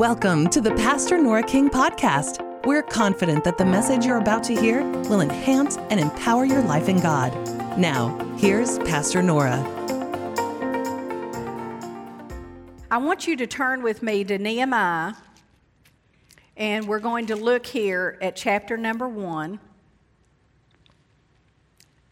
Welcome 0.00 0.48
to 0.48 0.62
the 0.62 0.74
Pastor 0.76 1.18
Nora 1.18 1.42
King 1.42 1.68
podcast. 1.68 2.64
We're 2.64 2.82
confident 2.82 3.44
that 3.44 3.58
the 3.58 3.66
message 3.66 4.06
you're 4.06 4.16
about 4.16 4.42
to 4.44 4.58
hear 4.58 4.82
will 4.82 5.20
enhance 5.20 5.76
and 5.76 6.00
empower 6.00 6.46
your 6.46 6.62
life 6.62 6.88
in 6.88 7.00
God. 7.00 7.34
Now, 7.78 8.18
here's 8.38 8.78
Pastor 8.78 9.22
Nora. 9.22 9.58
I 12.90 12.96
want 12.96 13.26
you 13.26 13.36
to 13.36 13.46
turn 13.46 13.82
with 13.82 14.02
me 14.02 14.24
to 14.24 14.38
Nehemiah, 14.38 15.16
and 16.56 16.88
we're 16.88 16.98
going 16.98 17.26
to 17.26 17.36
look 17.36 17.66
here 17.66 18.16
at 18.22 18.36
chapter 18.36 18.78
number 18.78 19.06
one, 19.06 19.60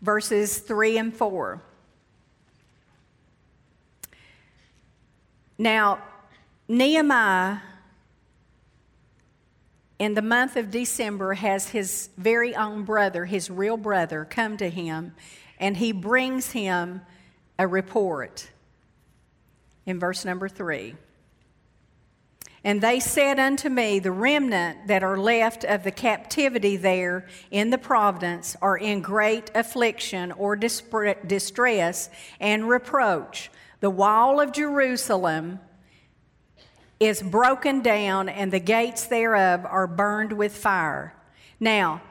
verses 0.02 0.58
three 0.58 0.98
and 0.98 1.16
four. 1.16 1.62
Now, 5.56 6.00
Nehemiah, 6.68 7.60
in 9.98 10.14
the 10.14 10.22
month 10.22 10.56
of 10.56 10.70
December, 10.70 11.34
has 11.34 11.70
his 11.70 12.10
very 12.16 12.54
own 12.54 12.84
brother, 12.84 13.24
his 13.24 13.50
real 13.50 13.76
brother, 13.76 14.24
come 14.24 14.56
to 14.56 14.70
him, 14.70 15.14
and 15.58 15.76
he 15.76 15.92
brings 15.92 16.52
him 16.52 17.00
a 17.58 17.66
report 17.66 18.50
in 19.86 19.98
verse 19.98 20.24
number 20.24 20.48
three. 20.48 20.94
And 22.64 22.80
they 22.80 23.00
said 23.00 23.38
unto 23.38 23.68
me, 23.68 23.98
The 23.98 24.12
remnant 24.12 24.88
that 24.88 25.02
are 25.02 25.16
left 25.16 25.64
of 25.64 25.84
the 25.84 25.90
captivity 25.90 26.76
there 26.76 27.26
in 27.50 27.70
the 27.70 27.78
providence 27.78 28.56
are 28.60 28.76
in 28.76 29.00
great 29.00 29.50
affliction 29.54 30.32
or 30.32 30.56
distress 30.56 32.10
and 32.40 32.68
reproach. 32.68 33.50
The 33.80 33.90
wall 33.90 34.40
of 34.40 34.52
Jerusalem 34.52 35.60
is 37.00 37.22
broken 37.22 37.80
down, 37.80 38.28
and 38.28 38.52
the 38.52 38.60
gates 38.60 39.06
thereof 39.06 39.64
are 39.64 39.86
burned 39.86 40.32
with 40.32 40.56
fire. 40.56 41.14
Now, 41.60 42.02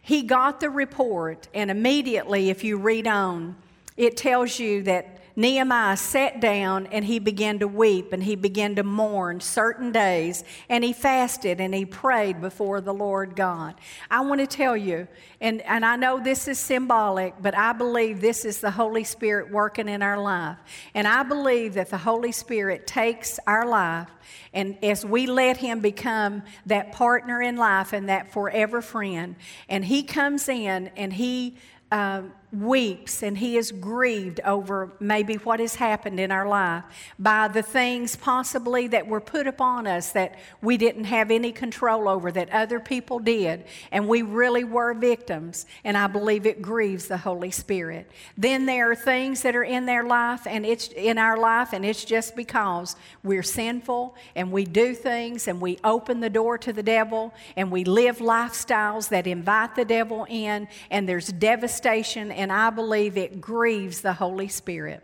he 0.00 0.22
got 0.22 0.60
the 0.60 0.70
report, 0.70 1.48
and 1.52 1.70
immediately, 1.70 2.48
if 2.50 2.62
you 2.62 2.76
read 2.76 3.06
on, 3.08 3.56
it 3.96 4.16
tells 4.16 4.58
you 4.60 4.82
that 4.84 5.15
Nehemiah 5.36 5.98
sat 5.98 6.40
down 6.40 6.86
and 6.86 7.04
he 7.04 7.18
began 7.18 7.58
to 7.58 7.68
weep 7.68 8.14
and 8.14 8.22
he 8.22 8.34
began 8.34 8.74
to 8.76 8.82
mourn 8.82 9.40
certain 9.40 9.92
days 9.92 10.42
and 10.70 10.82
he 10.82 10.94
fasted 10.94 11.60
and 11.60 11.74
he 11.74 11.84
prayed 11.84 12.40
before 12.40 12.80
the 12.80 12.94
Lord 12.94 13.36
God. 13.36 13.74
I 14.10 14.22
want 14.22 14.40
to 14.40 14.46
tell 14.46 14.76
you, 14.76 15.06
and, 15.40 15.60
and 15.62 15.84
I 15.84 15.96
know 15.96 16.18
this 16.18 16.48
is 16.48 16.58
symbolic, 16.58 17.34
but 17.40 17.54
I 17.54 17.74
believe 17.74 18.22
this 18.22 18.46
is 18.46 18.60
the 18.60 18.70
Holy 18.70 19.04
Spirit 19.04 19.50
working 19.50 19.90
in 19.90 20.00
our 20.00 20.18
life. 20.18 20.56
And 20.94 21.06
I 21.06 21.22
believe 21.22 21.74
that 21.74 21.90
the 21.90 21.98
Holy 21.98 22.32
Spirit 22.32 22.86
takes 22.86 23.38
our 23.46 23.66
life 23.66 24.08
and 24.52 24.82
as 24.82 25.04
we 25.04 25.26
let 25.26 25.58
Him 25.58 25.80
become 25.80 26.42
that 26.64 26.92
partner 26.92 27.42
in 27.42 27.56
life 27.56 27.92
and 27.92 28.08
that 28.08 28.32
forever 28.32 28.80
friend, 28.80 29.36
and 29.68 29.84
He 29.84 30.02
comes 30.02 30.48
in 30.48 30.88
and 30.96 31.12
He 31.12 31.58
um, 31.92 32.32
weeps 32.56 33.22
and 33.22 33.38
he 33.38 33.56
is 33.56 33.72
grieved 33.72 34.40
over 34.44 34.92
maybe 34.98 35.34
what 35.34 35.60
has 35.60 35.74
happened 35.74 36.18
in 36.18 36.30
our 36.30 36.48
life 36.48 36.84
by 37.18 37.48
the 37.48 37.62
things 37.62 38.16
possibly 38.16 38.88
that 38.88 39.06
were 39.06 39.20
put 39.20 39.46
upon 39.46 39.86
us 39.86 40.12
that 40.12 40.36
we 40.62 40.76
didn't 40.76 41.04
have 41.04 41.30
any 41.30 41.52
control 41.52 42.08
over, 42.08 42.32
that 42.32 42.50
other 42.50 42.80
people 42.80 43.18
did, 43.18 43.64
and 43.92 44.08
we 44.08 44.22
really 44.22 44.64
were 44.64 44.94
victims. 44.94 45.66
And 45.84 45.96
I 45.96 46.06
believe 46.06 46.46
it 46.46 46.62
grieves 46.62 47.08
the 47.08 47.18
Holy 47.18 47.50
Spirit. 47.50 48.10
Then 48.36 48.66
there 48.66 48.90
are 48.90 48.96
things 48.96 49.42
that 49.42 49.54
are 49.54 49.64
in 49.64 49.86
their 49.86 50.04
life 50.04 50.46
and 50.46 50.64
it's 50.64 50.88
in 50.88 51.18
our 51.18 51.36
life, 51.36 51.72
and 51.72 51.84
it's 51.84 52.04
just 52.04 52.36
because 52.36 52.96
we're 53.22 53.42
sinful 53.42 54.14
and 54.34 54.50
we 54.50 54.64
do 54.64 54.94
things 54.94 55.48
and 55.48 55.60
we 55.60 55.78
open 55.84 56.20
the 56.20 56.30
door 56.30 56.58
to 56.58 56.72
the 56.72 56.82
devil 56.82 57.34
and 57.56 57.70
we 57.70 57.84
live 57.84 58.18
lifestyles 58.18 59.08
that 59.10 59.26
invite 59.26 59.74
the 59.74 59.84
devil 59.84 60.26
in, 60.28 60.68
and 60.90 61.08
there's 61.08 61.28
devastation 61.28 62.32
and 62.32 62.45
I 62.52 62.70
believe 62.70 63.16
it 63.16 63.40
grieves 63.40 64.00
the 64.00 64.14
Holy 64.14 64.48
Spirit. 64.48 65.02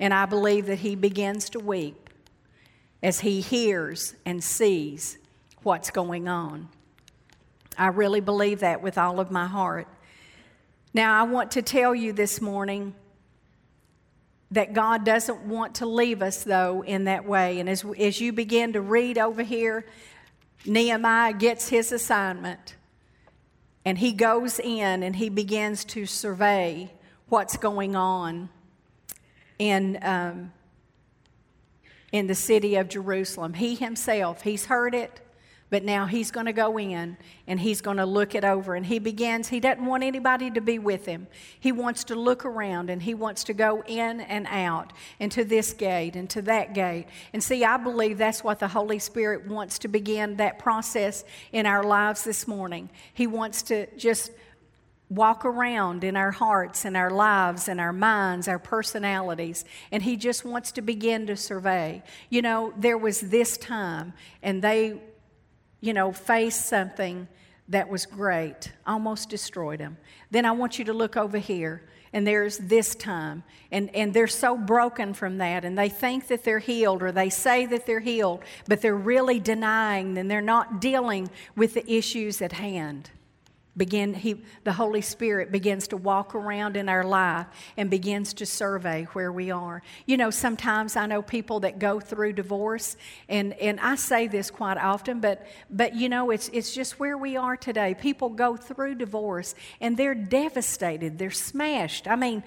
And 0.00 0.12
I 0.12 0.26
believe 0.26 0.66
that 0.66 0.78
he 0.78 0.96
begins 0.96 1.50
to 1.50 1.60
weep 1.60 2.10
as 3.02 3.20
he 3.20 3.40
hears 3.40 4.14
and 4.24 4.42
sees 4.42 5.18
what's 5.62 5.90
going 5.90 6.28
on. 6.28 6.68
I 7.76 7.88
really 7.88 8.20
believe 8.20 8.60
that 8.60 8.82
with 8.82 8.98
all 8.98 9.20
of 9.20 9.30
my 9.30 9.46
heart. 9.46 9.88
Now, 10.92 11.18
I 11.18 11.24
want 11.24 11.52
to 11.52 11.62
tell 11.62 11.94
you 11.94 12.12
this 12.12 12.40
morning 12.40 12.94
that 14.50 14.72
God 14.72 15.04
doesn't 15.04 15.40
want 15.40 15.76
to 15.76 15.86
leave 15.86 16.22
us, 16.22 16.44
though, 16.44 16.82
in 16.82 17.04
that 17.04 17.24
way. 17.24 17.58
And 17.58 17.68
as, 17.68 17.84
as 17.98 18.20
you 18.20 18.32
begin 18.32 18.72
to 18.74 18.80
read 18.80 19.18
over 19.18 19.42
here, 19.42 19.84
Nehemiah 20.64 21.32
gets 21.32 21.68
his 21.68 21.90
assignment. 21.90 22.76
And 23.84 23.98
he 23.98 24.12
goes 24.12 24.58
in 24.58 25.02
and 25.02 25.16
he 25.16 25.28
begins 25.28 25.84
to 25.86 26.06
survey 26.06 26.92
what's 27.28 27.56
going 27.56 27.96
on 27.96 28.48
in, 29.58 29.98
um, 30.02 30.52
in 32.12 32.26
the 32.26 32.34
city 32.34 32.76
of 32.76 32.88
Jerusalem. 32.88 33.54
He 33.54 33.74
himself, 33.74 34.42
he's 34.42 34.66
heard 34.66 34.94
it, 34.94 35.20
but 35.74 35.82
now 35.82 36.06
he's 36.06 36.30
going 36.30 36.46
to 36.46 36.52
go 36.52 36.78
in 36.78 37.16
and 37.48 37.58
he's 37.58 37.80
going 37.80 37.96
to 37.96 38.06
look 38.06 38.36
it 38.36 38.44
over. 38.44 38.76
And 38.76 38.86
he 38.86 39.00
begins, 39.00 39.48
he 39.48 39.58
doesn't 39.58 39.84
want 39.84 40.04
anybody 40.04 40.48
to 40.52 40.60
be 40.60 40.78
with 40.78 41.04
him. 41.04 41.26
He 41.58 41.72
wants 41.72 42.04
to 42.04 42.14
look 42.14 42.44
around 42.44 42.90
and 42.90 43.02
he 43.02 43.12
wants 43.12 43.42
to 43.42 43.54
go 43.54 43.82
in 43.88 44.20
and 44.20 44.46
out 44.48 44.92
and 45.18 45.32
to 45.32 45.42
this 45.42 45.72
gate 45.72 46.14
and 46.14 46.30
to 46.30 46.42
that 46.42 46.74
gate. 46.74 47.06
And 47.32 47.42
see, 47.42 47.64
I 47.64 47.76
believe 47.76 48.18
that's 48.18 48.44
what 48.44 48.60
the 48.60 48.68
Holy 48.68 49.00
Spirit 49.00 49.48
wants 49.48 49.80
to 49.80 49.88
begin 49.88 50.36
that 50.36 50.60
process 50.60 51.24
in 51.50 51.66
our 51.66 51.82
lives 51.82 52.22
this 52.22 52.46
morning. 52.46 52.88
He 53.12 53.26
wants 53.26 53.62
to 53.62 53.92
just 53.96 54.30
walk 55.10 55.44
around 55.44 56.04
in 56.04 56.16
our 56.16 56.30
hearts 56.30 56.84
and 56.84 56.96
our 56.96 57.10
lives 57.10 57.66
and 57.66 57.80
our 57.80 57.92
minds, 57.92 58.46
our 58.46 58.60
personalities, 58.60 59.64
and 59.90 60.04
He 60.04 60.16
just 60.16 60.44
wants 60.44 60.70
to 60.70 60.82
begin 60.82 61.26
to 61.26 61.36
survey. 61.36 62.00
You 62.30 62.42
know, 62.42 62.72
there 62.78 62.96
was 62.96 63.22
this 63.22 63.56
time, 63.56 64.12
and 64.40 64.62
they 64.62 65.00
you 65.84 65.92
know, 65.92 66.12
faced 66.12 66.64
something 66.64 67.28
that 67.68 67.90
was 67.90 68.06
great, 68.06 68.72
almost 68.86 69.28
destroyed 69.28 69.80
them. 69.80 69.98
Then 70.30 70.46
I 70.46 70.52
want 70.52 70.78
you 70.78 70.86
to 70.86 70.94
look 70.94 71.14
over 71.14 71.36
here, 71.36 71.82
and 72.14 72.26
there's 72.26 72.56
this 72.56 72.94
time. 72.94 73.42
And, 73.70 73.94
and 73.94 74.14
they're 74.14 74.26
so 74.26 74.56
broken 74.56 75.12
from 75.12 75.36
that, 75.38 75.62
and 75.62 75.76
they 75.76 75.90
think 75.90 76.28
that 76.28 76.42
they're 76.42 76.58
healed, 76.58 77.02
or 77.02 77.12
they 77.12 77.28
say 77.28 77.66
that 77.66 77.84
they're 77.84 78.00
healed, 78.00 78.40
but 78.66 78.80
they're 78.80 78.96
really 78.96 79.38
denying 79.38 80.16
and 80.16 80.30
they're 80.30 80.40
not 80.40 80.80
dealing 80.80 81.28
with 81.54 81.74
the 81.74 81.92
issues 81.92 82.40
at 82.40 82.52
hand 82.52 83.10
begin 83.76 84.14
he 84.14 84.42
the 84.62 84.72
holy 84.72 85.00
spirit 85.00 85.50
begins 85.50 85.88
to 85.88 85.96
walk 85.96 86.34
around 86.34 86.76
in 86.76 86.88
our 86.88 87.04
life 87.04 87.46
and 87.76 87.90
begins 87.90 88.34
to 88.34 88.46
survey 88.46 89.04
where 89.14 89.32
we 89.32 89.50
are. 89.50 89.82
You 90.06 90.16
know 90.16 90.30
sometimes 90.30 90.96
i 90.96 91.06
know 91.06 91.22
people 91.22 91.60
that 91.60 91.78
go 91.78 92.00
through 92.00 92.34
divorce 92.34 92.96
and 93.28 93.52
and 93.54 93.80
i 93.80 93.96
say 93.96 94.28
this 94.28 94.50
quite 94.50 94.76
often 94.76 95.20
but 95.20 95.46
but 95.70 95.94
you 95.94 96.08
know 96.08 96.30
it's 96.30 96.48
it's 96.52 96.72
just 96.72 97.00
where 97.00 97.18
we 97.18 97.36
are 97.36 97.56
today. 97.56 97.94
People 97.94 98.28
go 98.28 98.56
through 98.56 98.94
divorce 98.96 99.54
and 99.80 99.96
they're 99.96 100.14
devastated. 100.14 101.18
They're 101.18 101.30
smashed. 101.30 102.06
I 102.06 102.16
mean 102.16 102.42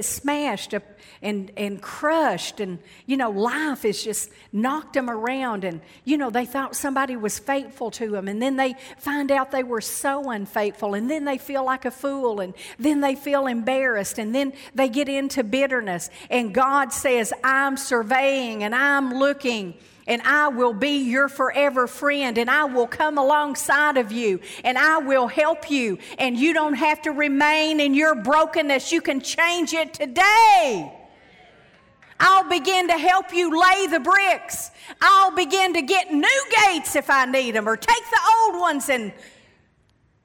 smashed 0.00 0.74
and 1.20 1.50
and 1.56 1.82
crushed 1.82 2.60
and 2.60 2.78
you 3.06 3.16
know 3.16 3.30
life 3.30 3.82
has 3.82 4.02
just 4.02 4.30
knocked 4.52 4.94
them 4.94 5.10
around. 5.10 5.64
And 5.64 5.80
you 6.04 6.16
know 6.16 6.30
they 6.30 6.46
thought 6.46 6.74
somebody 6.74 7.16
was 7.16 7.38
faithful 7.38 7.90
to 7.92 8.10
them 8.10 8.28
and 8.28 8.40
then 8.40 8.56
they 8.56 8.74
find 8.98 9.30
out 9.30 9.50
they 9.50 9.62
were 9.62 9.82
so 9.82 10.30
unfaithful 10.30 10.69
and 10.80 11.10
then 11.10 11.24
they 11.24 11.38
feel 11.38 11.64
like 11.64 11.84
a 11.84 11.90
fool, 11.90 12.40
and 12.40 12.54
then 12.78 13.00
they 13.00 13.14
feel 13.14 13.46
embarrassed, 13.46 14.18
and 14.18 14.34
then 14.34 14.52
they 14.74 14.88
get 14.88 15.08
into 15.08 15.42
bitterness. 15.42 16.10
And 16.30 16.54
God 16.54 16.92
says, 16.92 17.32
I'm 17.44 17.76
surveying 17.76 18.62
and 18.64 18.74
I'm 18.74 19.14
looking 19.14 19.74
and 20.10 20.22
I 20.22 20.48
will 20.48 20.72
be 20.72 21.08
your 21.08 21.28
forever 21.28 21.86
friend, 21.86 22.36
and 22.36 22.50
I 22.50 22.64
will 22.64 22.88
come 22.88 23.16
alongside 23.16 23.96
of 23.96 24.10
you, 24.10 24.40
and 24.64 24.76
I 24.76 24.98
will 24.98 25.28
help 25.28 25.70
you. 25.70 25.98
And 26.18 26.36
you 26.36 26.52
don't 26.52 26.74
have 26.74 27.00
to 27.02 27.10
remain 27.12 27.78
in 27.78 27.94
your 27.94 28.16
brokenness, 28.16 28.90
you 28.90 29.00
can 29.00 29.20
change 29.20 29.72
it 29.72 29.94
today. 29.94 30.92
I'll 32.18 32.48
begin 32.48 32.88
to 32.88 32.98
help 32.98 33.32
you 33.32 33.58
lay 33.58 33.86
the 33.86 34.00
bricks. 34.00 34.72
I'll 35.00 35.30
begin 35.30 35.74
to 35.74 35.82
get 35.82 36.12
new 36.12 36.44
gates 36.66 36.96
if 36.96 37.08
I 37.08 37.24
need 37.26 37.52
them, 37.52 37.68
or 37.68 37.76
take 37.76 38.10
the 38.10 38.20
old 38.36 38.60
ones 38.60 38.88
and 38.88 39.12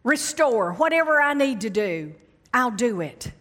restore, 0.06 0.72
whatever 0.74 1.22
I 1.22 1.34
need 1.34 1.62
to 1.62 1.70
do, 1.70 2.14
I'll 2.54 2.72
do 2.72 3.02
it. 3.02 3.32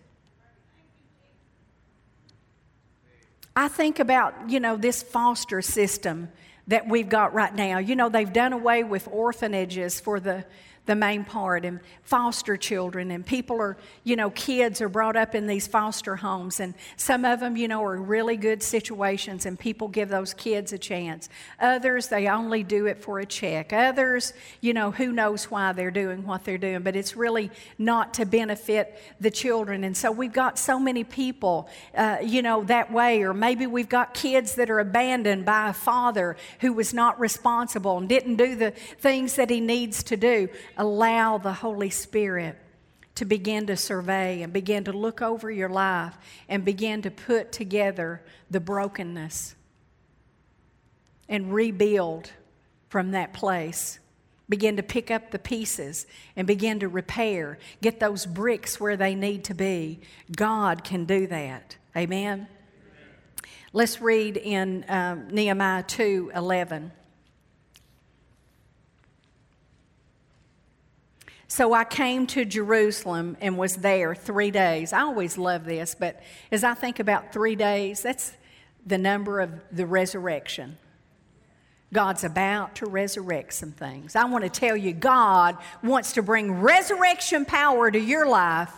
I 3.54 3.68
think 3.68 4.00
about, 4.00 4.50
you 4.50 4.58
know, 4.58 4.76
this 4.76 5.00
foster 5.00 5.62
system 5.62 6.28
that 6.66 6.88
we've 6.88 7.08
got 7.08 7.34
right 7.34 7.54
now. 7.54 7.78
You 7.78 7.94
know, 7.94 8.08
they've 8.08 8.32
done 8.32 8.52
away 8.52 8.82
with 8.82 9.06
orphanages 9.12 10.00
for 10.00 10.18
the, 10.18 10.44
the 10.86 10.94
main 10.94 11.24
part, 11.24 11.64
and 11.64 11.80
foster 12.02 12.56
children, 12.56 13.10
and 13.10 13.24
people 13.24 13.58
are, 13.60 13.76
you 14.02 14.16
know, 14.16 14.28
kids 14.30 14.82
are 14.82 14.88
brought 14.88 15.16
up 15.16 15.34
in 15.34 15.46
these 15.46 15.66
foster 15.66 16.16
homes, 16.16 16.60
and 16.60 16.74
some 16.96 17.24
of 17.24 17.40
them, 17.40 17.56
you 17.56 17.66
know, 17.66 17.82
are 17.82 17.96
really 17.96 18.36
good 18.36 18.62
situations, 18.62 19.46
and 19.46 19.58
people 19.58 19.88
give 19.88 20.10
those 20.10 20.34
kids 20.34 20.72
a 20.74 20.78
chance. 20.78 21.30
Others, 21.58 22.08
they 22.08 22.28
only 22.28 22.62
do 22.62 22.84
it 22.84 23.02
for 23.02 23.18
a 23.18 23.24
check. 23.24 23.72
Others, 23.72 24.34
you 24.60 24.74
know, 24.74 24.90
who 24.90 25.10
knows 25.10 25.50
why 25.50 25.72
they're 25.72 25.90
doing 25.90 26.26
what 26.26 26.44
they're 26.44 26.58
doing, 26.58 26.82
but 26.82 26.94
it's 26.94 27.16
really 27.16 27.50
not 27.78 28.12
to 28.14 28.26
benefit 28.26 28.98
the 29.18 29.30
children. 29.30 29.84
And 29.84 29.96
so 29.96 30.12
we've 30.12 30.32
got 30.32 30.58
so 30.58 30.78
many 30.78 31.02
people, 31.02 31.68
uh, 31.96 32.18
you 32.22 32.42
know, 32.42 32.62
that 32.64 32.92
way, 32.92 33.22
or 33.22 33.32
maybe 33.32 33.66
we've 33.66 33.88
got 33.88 34.12
kids 34.12 34.56
that 34.56 34.68
are 34.68 34.80
abandoned 34.80 35.46
by 35.46 35.70
a 35.70 35.72
father 35.72 36.36
who 36.60 36.74
was 36.74 36.92
not 36.92 37.18
responsible 37.18 37.96
and 37.96 38.08
didn't 38.08 38.36
do 38.36 38.54
the 38.54 38.72
things 38.72 39.36
that 39.36 39.48
he 39.48 39.60
needs 39.60 40.02
to 40.02 40.16
do 40.18 40.48
allow 40.76 41.38
the 41.38 41.52
Holy 41.52 41.90
Spirit 41.90 42.58
to 43.14 43.24
begin 43.24 43.66
to 43.66 43.76
survey 43.76 44.42
and 44.42 44.52
begin 44.52 44.84
to 44.84 44.92
look 44.92 45.22
over 45.22 45.50
your 45.50 45.68
life 45.68 46.16
and 46.48 46.64
begin 46.64 47.02
to 47.02 47.10
put 47.10 47.52
together 47.52 48.22
the 48.50 48.60
brokenness 48.60 49.54
and 51.28 51.52
rebuild 51.52 52.32
from 52.88 53.12
that 53.12 53.32
place. 53.32 53.98
Begin 54.48 54.76
to 54.76 54.82
pick 54.82 55.10
up 55.10 55.30
the 55.30 55.38
pieces 55.38 56.06
and 56.36 56.46
begin 56.46 56.80
to 56.80 56.88
repair, 56.88 57.58
get 57.80 57.98
those 57.98 58.26
bricks 58.26 58.78
where 58.78 58.96
they 58.96 59.14
need 59.14 59.44
to 59.44 59.54
be. 59.54 60.00
God 60.36 60.84
can 60.84 61.04
do 61.04 61.26
that. 61.28 61.76
Amen. 61.96 62.46
Let's 63.72 64.00
read 64.00 64.36
in 64.36 64.84
um, 64.88 65.28
Nehemiah 65.30 65.82
2 65.84 66.32
11. 66.34 66.92
So 71.46 71.72
I 71.72 71.84
came 71.84 72.26
to 72.28 72.44
Jerusalem 72.44 73.36
and 73.40 73.58
was 73.58 73.76
there 73.76 74.14
three 74.14 74.50
days. 74.50 74.92
I 74.92 75.00
always 75.00 75.36
love 75.36 75.64
this, 75.64 75.94
but 75.94 76.22
as 76.50 76.64
I 76.64 76.74
think 76.74 76.98
about 76.98 77.32
three 77.32 77.54
days, 77.54 78.02
that's 78.02 78.32
the 78.86 78.98
number 78.98 79.40
of 79.40 79.50
the 79.70 79.86
resurrection. 79.86 80.78
God's 81.92 82.24
about 82.24 82.74
to 82.76 82.86
resurrect 82.86 83.52
some 83.52 83.70
things. 83.70 84.16
I 84.16 84.24
want 84.24 84.42
to 84.44 84.50
tell 84.50 84.76
you, 84.76 84.92
God 84.92 85.56
wants 85.82 86.14
to 86.14 86.22
bring 86.22 86.60
resurrection 86.60 87.44
power 87.44 87.90
to 87.90 87.98
your 87.98 88.26
life. 88.26 88.72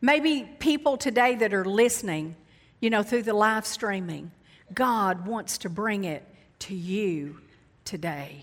Maybe 0.00 0.48
people 0.58 0.96
today 0.96 1.36
that 1.36 1.54
are 1.54 1.64
listening, 1.64 2.36
you 2.80 2.90
know, 2.90 3.02
through 3.02 3.22
the 3.22 3.32
live 3.32 3.64
streaming, 3.64 4.32
God 4.72 5.26
wants 5.26 5.58
to 5.58 5.70
bring 5.70 6.04
it 6.04 6.26
to 6.60 6.74
you 6.74 7.38
today. 7.84 8.42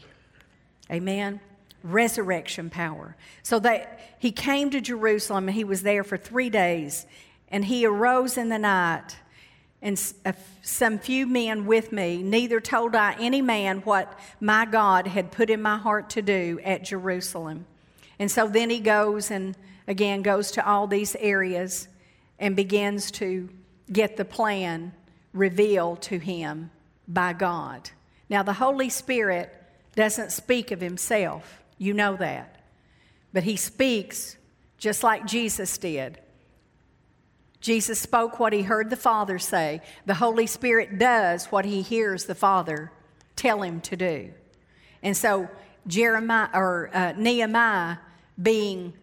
Amen. 0.92 1.40
Resurrection 1.84 2.70
power. 2.70 3.16
So 3.44 3.60
that 3.60 4.00
he 4.20 4.32
came 4.32 4.70
to 4.72 4.82
Jerusalem 4.82 5.48
and 5.48 5.56
he 5.56 5.64
was 5.64 5.84
there 5.84 6.04
for 6.04 6.18
three 6.18 6.50
days. 6.50 7.06
And 7.48 7.66
he 7.66 7.86
arose 7.86 8.38
in 8.38 8.50
the 8.50 8.60
night, 8.60 9.18
and 9.82 10.02
uh, 10.26 10.32
some 10.62 11.00
few 11.00 11.26
men 11.26 11.66
with 11.66 11.92
me. 11.92 12.24
Neither 12.24 12.62
told 12.62 12.96
I 12.96 13.16
any 13.20 13.42
man 13.42 13.80
what 13.80 14.18
my 14.40 14.66
God 14.66 15.08
had 15.08 15.32
put 15.32 15.50
in 15.50 15.62
my 15.62 15.78
heart 15.78 16.10
to 16.12 16.22
do 16.22 16.60
at 16.64 16.84
Jerusalem. 16.84 17.66
And 18.20 18.30
so 18.30 18.48
then 18.48 18.70
he 18.70 18.80
goes 18.80 19.32
and 19.32 19.58
again 19.88 20.22
goes 20.22 20.52
to 20.52 20.66
all 20.66 20.88
these 20.88 21.16
areas 21.16 21.88
and 22.40 22.56
begins 22.56 23.12
to 23.12 23.50
get 23.92 24.18
the 24.18 24.26
plan 24.26 24.94
revealed 25.34 26.02
to 26.04 26.20
him 26.20 26.72
by 27.08 27.34
God. 27.34 27.90
Now, 28.30 28.44
the 28.44 28.54
Holy 28.54 28.90
Spirit 28.90 29.54
doesn't 29.96 30.32
speak 30.32 30.72
of 30.72 30.82
himself. 30.82 31.62
You 31.78 31.94
know 31.94 32.16
that. 32.18 32.62
But 33.34 33.44
he 33.44 33.56
speaks 33.56 34.38
just 34.78 35.04
like 35.04 35.26
Jesus 35.26 35.78
did. 35.78 36.20
Jesus 37.60 38.00
spoke 38.00 38.40
what 38.40 38.54
he 38.54 38.64
heard 38.64 38.90
the 38.90 38.96
Father 38.96 39.38
say. 39.38 39.82
The 40.06 40.16
Holy 40.16 40.48
Spirit 40.48 40.98
does 40.98 41.46
what 41.46 41.66
he 41.66 41.82
hears 41.82 42.26
the 42.26 42.36
Father 42.36 42.92
tell 43.36 43.62
him 43.62 43.80
to 43.82 43.96
do. 43.96 44.34
And 45.04 45.16
so 45.16 45.48
Jeremiah 45.88 46.50
or 46.54 46.90
uh, 46.94 47.14
Nehemiah 47.16 47.98
being 48.42 48.94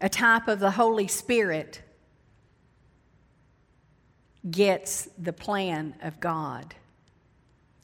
a 0.00 0.08
type 0.08 0.48
of 0.48 0.60
the 0.60 0.70
Holy 0.70 1.08
Spirit 1.08 1.82
gets 4.50 5.08
the 5.18 5.32
plan 5.32 5.94
of 6.02 6.20
God. 6.20 6.74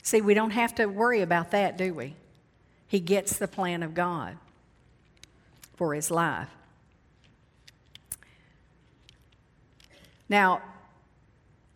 See, 0.02 0.20
we 0.20 0.34
don't 0.34 0.50
have 0.50 0.74
to 0.76 0.86
worry 0.86 1.22
about 1.22 1.50
that, 1.52 1.76
do 1.76 1.94
we? 1.94 2.14
He 2.90 2.98
gets 2.98 3.38
the 3.38 3.46
plan 3.46 3.84
of 3.84 3.94
God 3.94 4.36
for 5.76 5.94
his 5.94 6.10
life. 6.10 6.48
Now, 10.28 10.60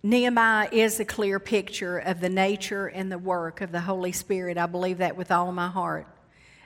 Nehemiah 0.03 0.69
is 0.73 0.99
a 0.99 1.05
clear 1.05 1.39
picture 1.39 1.99
of 1.99 2.21
the 2.21 2.29
nature 2.29 2.89
and 2.89 3.13
the 3.13 3.19
work 3.19 3.61
of 3.61 3.71
the 3.71 3.83
Holy 3.83 4.11
Spirit. 4.11 4.59
I 4.59 4.67
believe 4.67 4.99
that 4.99 5.17
with 5.17 5.31
all 5.31 5.53
my 5.53 5.69
heart. 5.69 6.09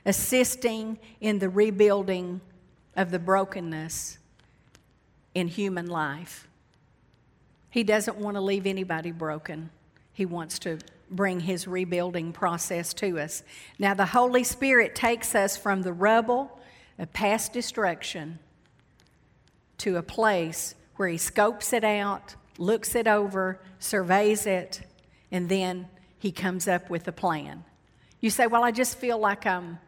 Assisting 0.06 0.98
in 1.20 1.40
the 1.40 1.50
rebuilding 1.50 2.40
of 2.96 3.10
the 3.10 3.18
brokenness 3.18 4.16
in 5.34 5.48
human 5.48 5.88
life. 5.88 6.48
He 7.68 7.84
doesn't 7.84 8.16
want 8.16 8.38
to 8.38 8.40
leave 8.40 8.66
anybody 8.66 9.10
broken, 9.10 9.68
he 10.14 10.24
wants 10.24 10.58
to 10.60 10.78
bring 11.10 11.40
his 11.40 11.66
rebuilding 11.66 12.32
process 12.32 12.92
to 12.94 13.18
us. 13.18 13.42
Now, 13.78 13.94
the 13.94 14.06
Holy 14.06 14.44
Spirit 14.44 14.94
takes 14.94 15.34
us 15.34 15.56
from 15.56 15.82
the 15.82 15.92
rubble 15.92 16.58
of 16.98 17.12
past 17.12 17.52
destruction 17.52 18.38
to 19.78 19.96
a 19.96 20.02
place 20.02 20.74
where 20.96 21.08
he 21.08 21.18
scopes 21.18 21.72
it 21.72 21.84
out, 21.84 22.34
looks 22.58 22.94
it 22.94 23.06
over, 23.06 23.60
surveys 23.78 24.46
it, 24.46 24.82
and 25.30 25.48
then 25.48 25.88
he 26.18 26.32
comes 26.32 26.66
up 26.66 26.90
with 26.90 27.06
a 27.06 27.12
plan. 27.12 27.64
You 28.20 28.30
say, 28.30 28.46
Well, 28.46 28.64
I 28.64 28.72
just 28.72 28.98
feel 28.98 29.18
like 29.18 29.46
I'm, 29.46 29.78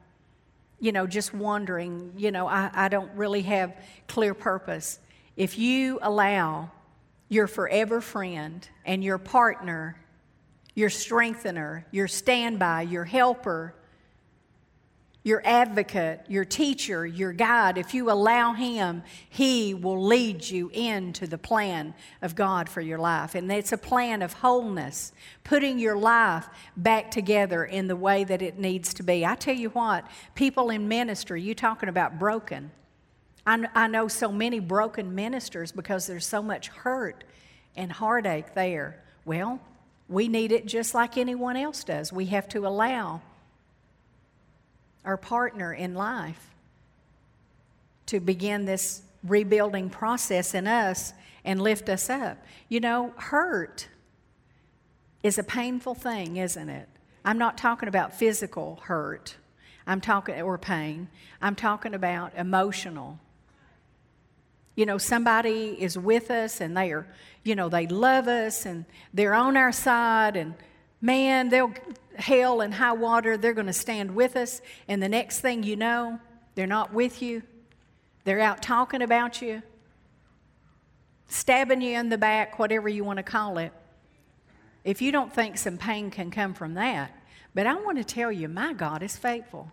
you 0.79 0.93
know, 0.93 1.07
just 1.07 1.35
wondering, 1.35 2.13
you 2.17 2.31
know, 2.31 2.47
I, 2.47 2.71
I 2.73 2.89
don't 2.89 3.11
really 3.17 3.43
have 3.43 3.77
clear 4.07 4.35
purpose. 4.35 5.01
If 5.37 5.59
you 5.59 5.99
allow 6.01 6.71
your 7.29 7.47
forever 7.47 8.01
friend 8.01 8.69
and 8.85 9.03
your 9.03 9.19
partner 9.19 9.97
your 10.75 10.91
strengthener, 10.91 11.87
your 11.91 12.09
standby, 12.09 12.83
your 12.83 13.05
helper, 13.05 13.75
your 15.23 15.43
advocate, 15.45 16.25
your 16.29 16.47
teacher, 16.47 17.07
your 17.07 17.33
guide, 17.33 17.77
if 17.77 17.93
you 17.93 18.11
allow 18.11 18.55
Him, 18.55 19.03
He 19.29 19.75
will 19.75 20.03
lead 20.03 20.49
you 20.49 20.71
into 20.73 21.27
the 21.27 21.37
plan 21.37 21.93
of 22.23 22.35
God 22.35 22.71
for 22.71 22.81
your 22.81 22.99
life. 22.99 23.35
And 23.35 23.51
it's 23.53 23.73
a 23.73 23.79
plan 23.79 24.23
of 24.23 24.33
wholeness, 24.33 25.12
putting 25.45 25.79
your 25.79 25.97
life 25.97 26.49
back 26.77 27.11
together 27.11 27.65
in 27.65 27.87
the 27.87 27.97
way 27.97 28.25
that 28.25 28.41
it 28.41 28.59
needs 28.59 28.95
to 28.95 29.03
be. 29.03 29.27
I 29.27 29.35
tell 29.35 29.55
you 29.55 29.69
what, 29.71 30.07
people 30.35 30.71
in 30.71 30.89
ministry, 30.89 31.43
you 31.43 31.55
talking 31.55 31.91
about 31.91 32.19
broken. 32.19 32.71
I, 33.47 33.67
I 33.75 33.89
know 33.89 34.09
so 34.09 34.33
many 34.33 34.59
broken 34.59 35.15
ministers 35.15 35.71
because 35.71 36.07
there's 36.07 36.27
so 36.27 36.43
much 36.43 36.69
hurt 36.69 37.25
and 37.77 37.93
heartache 37.93 38.55
there. 38.55 39.03
Well, 39.27 39.61
we 40.11 40.26
need 40.26 40.50
it 40.50 40.67
just 40.67 40.93
like 40.93 41.17
anyone 41.17 41.57
else 41.57 41.85
does. 41.85 42.12
We 42.12 42.26
have 42.26 42.49
to 42.49 42.67
allow 42.67 43.23
our 45.05 45.17
partner 45.17 45.73
in 45.73 45.95
life 45.95 46.50
to 48.07 48.19
begin 48.19 48.64
this 48.64 49.02
rebuilding 49.23 49.88
process 49.88 50.52
in 50.52 50.67
us 50.67 51.12
and 51.45 51.62
lift 51.62 51.88
us 51.88 52.11
up. 52.11 52.45
You 52.69 52.81
know, 52.81 53.14
hurt 53.17 53.88
is 55.23 55.38
a 55.38 55.45
painful 55.45 55.95
thing, 55.95 56.37
isn't 56.37 56.69
it? 56.69 56.88
I'm 57.25 57.38
not 57.38 57.57
talking 57.57 57.88
about 57.88 58.12
physical 58.12 58.81
hurt. 58.83 59.37
I'm 59.87 60.00
talking 60.00 60.40
or 60.43 60.59
pain. 60.59 61.09
I'm 61.40 61.55
talking 61.55 61.95
about 61.95 62.35
emotional 62.35 63.21
you 64.75 64.87
know, 64.87 64.99
somebody 64.99 65.77
is 65.79 65.99
with 65.99 66.31
us 66.31 66.61
and 66.61 66.77
they 66.77 66.93
are, 66.93 67.07
you 67.45 67.55
know, 67.55 67.69
they 67.69 67.87
love 67.87 68.29
us 68.29 68.67
and 68.67 68.85
they're 69.12 69.35
on 69.35 69.57
our 69.57 69.73
side 69.73 70.37
and 70.37 70.55
man, 71.00 71.49
they'll 71.49 71.73
hell 72.17 72.61
and 72.61 72.75
high 72.75 72.93
water, 72.93 73.37
they're 73.37 73.55
going 73.55 73.67
to 73.67 73.73
stand 73.73 74.15
with 74.15 74.37
us. 74.37 74.61
And 74.89 75.03
the 75.03 75.09
next 75.09 75.41
thing 75.41 75.62
you 75.62 75.77
know, 75.77 76.21
they're 76.55 76.67
not 76.67 76.93
with 76.93 77.23
you. 77.23 77.43
They're 78.25 78.41
out 78.41 78.62
talking 78.62 79.03
about 79.03 79.41
you, 79.41 79.62
stabbing 81.29 81.81
you 81.81 81.99
in 81.99 82.11
the 82.11 82.19
back, 82.19 82.59
whatever 82.59 82.89
you 82.89 83.03
want 83.03 83.17
to 83.17 83.23
call 83.23 83.59
it. 83.59 83.73
If 84.85 85.03
you 85.03 85.12
don't 85.12 85.33
think 85.33 85.59
some 85.59 85.79
pain 85.79 86.11
can 86.11 86.31
come 86.31 86.55
from 86.55 86.75
that, 86.75 87.15
but 87.55 87.67
I 87.67 87.75
want 87.75 87.99
to 87.99 88.05
tell 88.05 88.31
you, 88.31 88.49
my 88.49 88.73
God 88.73 89.03
is 89.03 89.17
faithful. 89.17 89.71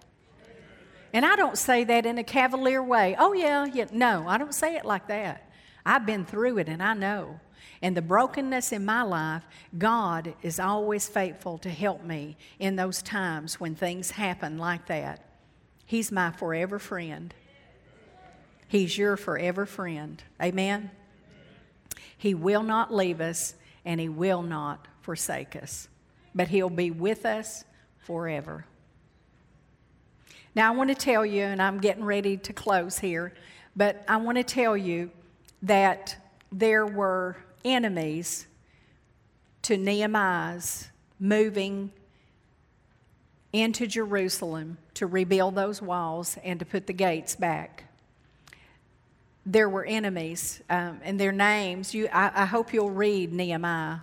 And 1.14 1.26
I 1.26 1.36
don't 1.36 1.58
say 1.58 1.84
that 1.86 2.06
in 2.06 2.18
a 2.18 2.24
cavalier 2.24 2.84
way. 2.84 3.16
Oh, 3.18 3.34
yeah, 3.34 3.66
yeah. 3.66 3.88
No, 3.92 4.26
I 4.28 4.38
don't 4.38 4.54
say 4.54 4.76
it 4.76 4.86
like 4.86 5.08
that. 5.08 5.50
I've 5.86 6.06
been 6.06 6.26
through 6.26 6.58
it 6.58 6.68
and 6.68 6.84
I 6.84 6.94
know. 6.94 7.40
And 7.82 7.96
the 7.96 8.02
brokenness 8.02 8.72
in 8.72 8.86
my 8.86 9.04
life, 9.04 9.44
God 9.78 10.34
is 10.42 10.60
always 10.60 11.08
faithful 11.08 11.58
to 11.60 11.70
help 11.70 12.04
me 12.04 12.38
in 12.60 12.76
those 12.76 13.02
times 13.02 13.60
when 13.60 13.76
things 13.76 14.12
happen 14.12 14.58
like 14.58 14.88
that. 14.88 15.24
He's 15.86 16.12
my 16.12 16.32
forever 16.32 16.80
friend. 16.80 17.34
He's 18.68 18.98
your 18.98 19.16
forever 19.16 19.66
friend. 19.66 20.22
Amen? 20.42 20.92
He 22.18 22.34
will 22.34 22.64
not 22.64 22.94
leave 22.94 23.22
us 23.22 23.54
and 23.86 24.02
He 24.02 24.10
will 24.10 24.42
not 24.42 24.88
forsake 25.02 25.56
us, 25.56 25.88
but 26.36 26.50
He'll 26.50 26.70
be 26.70 26.92
with 26.92 27.26
us 27.26 27.64
forever. 28.00 28.66
Now, 30.58 30.74
I 30.74 30.76
want 30.76 30.90
to 30.90 30.96
tell 30.96 31.24
you, 31.24 31.44
and 31.44 31.62
I'm 31.62 31.78
getting 31.80 32.04
ready 32.04 32.36
to 32.36 32.52
close 32.52 32.98
here, 32.98 33.32
but 33.76 34.04
I 34.08 34.18
want 34.18 34.40
to 34.40 34.44
tell 34.44 34.76
you 34.76 35.12
that 35.62 36.18
there 36.52 36.84
were 36.84 37.38
enemies 37.64 38.48
to 39.62 39.78
Nehemiah's 39.78 40.90
moving 41.20 41.92
into 43.54 43.86
Jerusalem 43.86 44.80
to 44.96 45.06
rebuild 45.06 45.54
those 45.54 45.80
walls 45.80 46.40
and 46.44 46.58
to 46.60 46.66
put 46.66 46.88
the 46.88 46.94
gates 46.94 47.36
back. 47.36 47.84
There 49.46 49.70
were 49.70 49.86
enemies, 49.86 50.64
um, 50.72 51.02
and 51.04 51.20
their 51.20 51.32
names. 51.32 51.94
You, 51.94 52.10
I, 52.12 52.32
I 52.34 52.46
hope 52.46 52.74
you'll 52.74 52.90
read 52.90 53.32
Nehemiah 53.32 54.00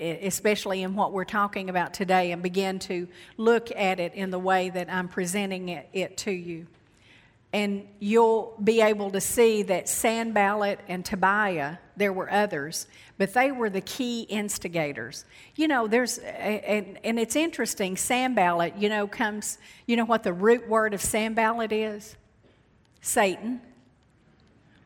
especially 0.00 0.82
in 0.82 0.94
what 0.94 1.12
we're 1.12 1.24
talking 1.24 1.70
about 1.70 1.94
today, 1.94 2.32
and 2.32 2.42
begin 2.42 2.78
to 2.80 3.06
look 3.36 3.70
at 3.76 4.00
it 4.00 4.14
in 4.14 4.30
the 4.30 4.38
way 4.38 4.70
that 4.70 4.90
I'm 4.90 5.08
presenting 5.08 5.68
it, 5.68 5.88
it 5.92 6.16
to 6.18 6.30
you. 6.30 6.66
And 7.52 7.88
you'll 7.98 8.54
be 8.62 8.80
able 8.80 9.10
to 9.10 9.20
see 9.20 9.64
that 9.64 9.88
Sanballat 9.88 10.78
and 10.86 11.04
Tobiah, 11.04 11.78
there 11.96 12.12
were 12.12 12.30
others, 12.30 12.86
but 13.18 13.34
they 13.34 13.50
were 13.50 13.68
the 13.68 13.80
key 13.80 14.22
instigators. 14.22 15.24
You 15.56 15.66
know, 15.66 15.88
there's, 15.88 16.18
and, 16.18 16.98
and 17.02 17.18
it's 17.18 17.34
interesting, 17.34 17.96
Sanballat, 17.96 18.78
you 18.78 18.88
know, 18.88 19.08
comes, 19.08 19.58
you 19.86 19.96
know 19.96 20.04
what 20.04 20.22
the 20.22 20.32
root 20.32 20.68
word 20.68 20.94
of 20.94 21.02
Sanballat 21.02 21.72
is? 21.72 22.16
Satan. 23.00 23.60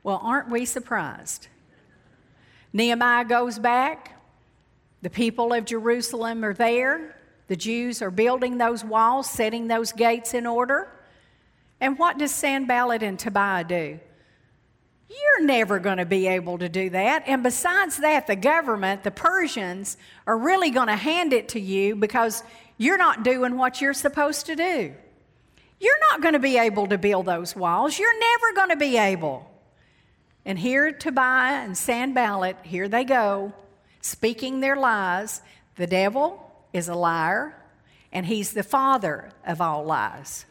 Well, 0.03 0.21
aren't 0.23 0.49
we 0.49 0.65
surprised? 0.65 1.49
Nehemiah 2.73 3.27
goes 3.27 3.59
back, 3.59 4.14
the 5.05 5.11
people 5.11 5.53
of 5.53 5.67
Jerusalem 5.67 6.43
are 6.47 6.55
there. 6.55 7.15
The 7.49 7.57
Jews 7.57 8.01
are 8.01 8.11
building 8.11 8.57
those 8.57 8.83
walls, 8.83 9.29
setting 9.29 9.69
those 9.69 9.93
gates 9.93 10.33
in 10.33 10.47
order. 10.47 10.89
And 11.79 11.99
what 11.99 12.17
does 12.17 12.31
Sanballat 12.31 13.03
and 13.03 13.19
Tobiah 13.19 13.65
do? 13.65 14.01
You're 15.11 15.45
never 15.45 15.79
going 15.79 15.99
to 15.99 16.07
be 16.07 16.27
able 16.27 16.57
to 16.57 16.71
do 16.71 16.89
that. 16.89 17.25
And 17.27 17.43
besides 17.43 17.99
that, 17.99 18.27
the 18.27 18.35
government, 18.35 19.05
the 19.05 19.11
Persians, 19.11 19.99
are 20.27 20.39
really 20.39 20.71
going 20.71 20.89
to 20.89 20.97
hand 20.97 21.35
it 21.35 21.51
to 21.51 21.61
you 21.61 21.97
because 21.97 22.43
you're 22.79 22.97
not 22.97 23.23
doing 23.23 23.59
what 23.59 23.83
you're 23.83 23.93
supposed 23.93 24.47
to 24.47 24.57
do. 24.57 24.95
You're 25.81 26.01
not 26.11 26.23
going 26.23 26.33
to 26.33 26.39
be 26.39 26.57
able 26.57 26.87
to 26.87 26.97
build 26.97 27.27
those 27.27 27.55
walls. 27.55 27.99
You're 27.99 28.19
never 28.19 28.55
going 28.55 28.71
to 28.71 28.77
be 28.77 28.97
able. 28.97 29.51
And 30.47 30.59
here, 30.59 30.93
Tobiah 30.93 31.63
and 31.63 31.77
Sanballat, 31.77 32.57
here 32.63 32.89
they 32.89 33.05
go 33.05 33.53
speaking 34.05 34.61
their 34.61 34.77
lies. 34.77 35.41
The 35.77 35.87
devil 35.87 36.53
is 36.75 36.89
a 36.89 36.95
liar, 36.95 37.57
and 38.13 38.27
he's 38.27 38.53
the 38.53 38.63
father 38.63 39.31
of 39.47 39.63
all 39.63 39.83
lies. 39.83 40.45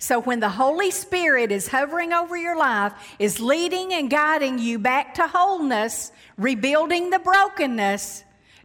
So, 0.00 0.20
when 0.20 0.40
the 0.40 0.48
Holy 0.48 0.90
Spirit 0.90 1.52
is 1.52 1.68
hovering 1.68 2.12
over 2.12 2.36
your 2.36 2.56
life, 2.56 2.92
is 3.20 3.40
leading 3.40 3.92
and 3.92 4.10
guiding 4.10 4.58
you 4.58 4.78
back 4.80 5.14
to 5.14 5.26
wholeness, 5.28 6.10
rebuilding 6.36 7.10
the 7.10 7.20
brokenness, 7.20 8.24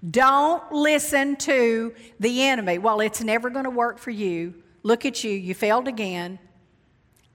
don't 0.09 0.71
listen 0.71 1.35
to 1.38 1.93
the 2.19 2.43
enemy. 2.43 2.79
Well, 2.79 3.00
it's 3.00 3.23
never 3.23 3.51
going 3.51 3.65
to 3.65 3.69
work 3.69 4.00
for 4.00 4.12
you. 4.12 4.55
Look 4.81 5.05
at 5.05 5.23
you, 5.23 5.31
you 5.31 5.53
failed 5.53 5.88
again. 5.88 6.39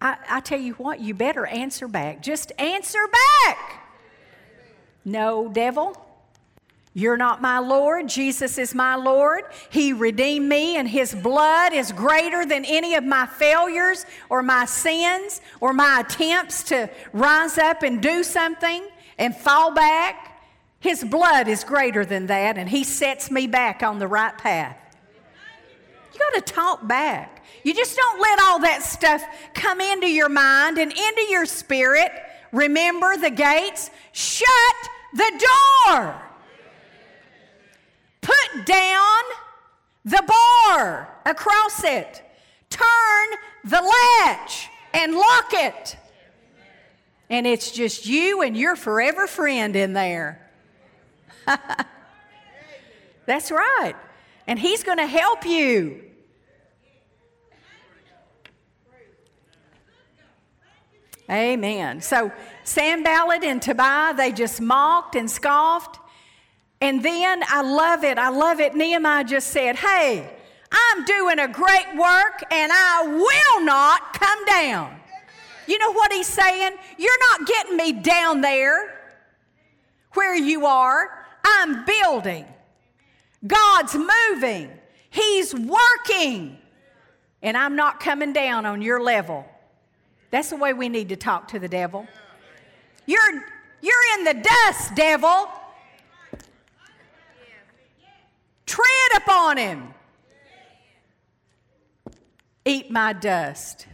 I, 0.01 0.17
I, 0.29 0.41
tell 0.41 0.61
you 0.61 0.75
what, 0.75 1.01
you 1.01 1.15
better 1.15 1.47
answer 1.47 1.89
back. 1.89 2.23
Just 2.23 2.53
answer 2.59 3.01
back. 3.45 3.83
No, 5.05 5.49
devil, 5.49 5.97
you're 6.99 7.17
not 7.17 7.41
my 7.41 7.61
Lord. 7.61 8.09
Jesus 8.09 8.59
is 8.59 8.75
my 8.75 8.97
Lord. 8.97 9.45
He 9.71 9.93
redeemed 9.93 10.49
me, 10.49 10.77
and 10.77 10.89
His 10.89 11.15
blood 11.15 11.73
is 11.73 11.93
greater 11.93 12.45
than 12.45 12.65
any 12.65 12.97
of 12.97 13.05
my 13.05 13.25
failures 13.25 14.05
or 14.29 14.43
my 14.43 14.65
sins 14.65 15.41
or 15.61 15.73
my 15.73 16.01
attempts 16.01 16.65
to 16.65 16.91
rise 17.13 17.57
up 17.57 17.85
and 17.85 18.03
do 18.03 18.25
something 18.25 18.89
and 19.17 19.37
fall 19.37 19.73
back. 19.73 20.43
His 20.81 21.05
blood 21.05 21.47
is 21.47 21.63
greater 21.63 22.05
than 22.05 22.27
that, 22.27 22.59
and 22.59 22.69
He 22.69 22.83
sets 22.83 23.31
me 23.31 23.47
back 23.47 23.85
on 23.85 24.01
the 24.01 24.09
right 24.09 24.37
path. 24.37 24.77
You 26.13 26.19
got 26.19 26.45
to 26.45 26.53
talk 26.53 26.89
back. 26.89 27.45
You 27.63 27.75
just 27.75 27.97
don't 27.97 28.21
let 28.21 28.41
all 28.43 28.59
that 28.59 28.83
stuff 28.83 29.25
come 29.55 29.81
into 29.81 30.09
your 30.09 30.29
mind 30.29 30.79
and 30.79 30.91
into 30.91 31.27
your 31.31 31.47
spirit. 31.47 32.11
Remember 32.51 33.17
the 33.17 33.31
gates? 33.31 33.93
Shut 34.11 34.49
the 35.15 35.47
door. 35.87 36.28
Put 38.29 38.67
down 38.67 39.23
the 40.05 40.23
bar 40.27 41.09
across 41.25 41.83
it. 41.83 42.23
Turn 42.69 43.29
the 43.65 43.81
latch 44.21 44.69
and 44.93 45.15
lock 45.15 45.53
it. 45.53 45.97
And 47.31 47.47
it's 47.47 47.71
just 47.71 48.07
you 48.07 48.43
and 48.43 48.55
your 48.55 48.77
forever 48.77 49.27
friend 49.27 49.75
in 49.75 49.95
there. 49.95 50.47
That's 53.27 53.51
right. 53.51 53.95
And 54.47 54.59
he's 54.59 54.83
going 54.83 54.99
to 54.99 55.07
help 55.07 55.47
you. 55.47 56.05
Amen. 61.31 62.03
So 62.03 62.31
Sanballat 62.65 63.43
and 63.45 63.61
Tobiah, 63.63 64.15
they 64.15 64.33
just 64.33 64.61
mocked 64.61 65.15
and 65.15 65.31
scoffed. 65.31 65.99
And 66.81 67.03
then 67.03 67.43
I 67.49 67.63
love 67.63 68.05
it. 68.05 68.19
I 68.19 68.29
love 68.29 68.61
it. 68.61 68.75
Nehemiah 68.75 69.25
just 69.25 69.49
said, 69.49 69.77
Hey, 69.77 70.31
I'm 70.71 71.05
doing 71.05 71.39
a 71.39 71.49
great 71.49 71.97
work 71.97 72.43
and 72.51 72.71
I 72.73 73.05
will 73.07 73.65
not 73.65 74.15
come 74.15 74.45
down. 74.45 74.95
You 75.67 75.79
know 75.79 75.93
what 75.93 76.13
he's 76.13 76.27
saying? 76.27 76.77
You're 76.97 77.19
not 77.31 77.47
getting 77.47 77.77
me 77.77 77.93
down 77.93 78.41
there 78.41 78.99
where 80.15 80.35
you 80.35 80.67
are. 80.67 81.27
I'm 81.45 81.85
building. 81.85 82.47
God's 83.47 83.95
moving. 83.95 84.71
He's 85.11 85.55
working. 85.55 86.59
And 87.43 87.57
I'm 87.57 87.77
not 87.77 88.01
coming 88.01 88.33
down 88.33 88.67
on 88.67 88.83
your 88.83 89.01
level. 89.01 89.47
That's 90.31 90.51
the 90.51 90.57
way 90.57 90.73
we 90.73 90.89
need 90.89 91.09
to 91.11 91.17
talk 91.17 91.49
to 91.49 91.59
the 91.59 91.69
devil. 91.69 92.07
You're, 93.07 93.45
you're 93.81 94.19
in 94.19 94.25
the 94.25 94.35
dust, 94.35 94.95
devil. 94.95 95.49
Upon 99.29 99.59
him. 99.59 99.95
Eat 102.65 102.91
my 102.91 103.13
dust. 103.13 103.87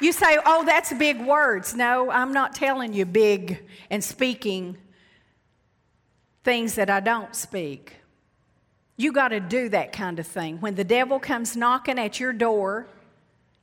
You 0.00 0.12
say, 0.12 0.38
oh, 0.44 0.64
that's 0.64 0.92
big 0.94 1.20
words. 1.20 1.76
No, 1.76 2.10
I'm 2.10 2.32
not 2.32 2.54
telling 2.54 2.92
you 2.92 3.04
big 3.04 3.68
and 3.88 4.02
speaking 4.02 4.76
things 6.42 6.74
that 6.74 6.90
I 6.90 7.00
don't 7.00 7.36
speak. 7.36 7.96
You 8.96 9.12
got 9.12 9.28
to 9.28 9.38
do 9.38 9.68
that 9.68 9.92
kind 9.92 10.18
of 10.18 10.26
thing. 10.26 10.60
When 10.60 10.74
the 10.74 10.84
devil 10.84 11.20
comes 11.20 11.56
knocking 11.56 11.98
at 11.98 12.18
your 12.18 12.32
door, 12.32 12.88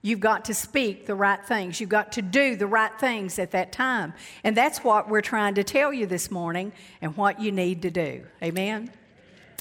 You've 0.02 0.22
got 0.22 0.46
to 0.46 0.54
speak 0.54 1.06
the 1.06 1.16
right 1.16 1.46
things. 1.46 1.82
You've 1.82 1.90
got 1.90 2.14
to 2.14 2.22
do 2.22 2.56
the 2.56 2.68
right 2.68 2.98
things 3.00 3.38
at 3.38 3.52
that 3.52 3.72
time. 3.74 4.14
And 4.44 4.56
that's 4.56 4.84
what 4.84 5.10
we're 5.10 5.22
trying 5.22 5.56
to 5.56 5.64
tell 5.64 5.92
you 5.92 6.06
this 6.06 6.32
morning 6.32 6.72
and 7.02 7.18
what 7.18 7.42
you 7.42 7.52
need 7.52 7.82
to 7.82 7.92
do. 7.92 8.24
Amen? 8.42 8.92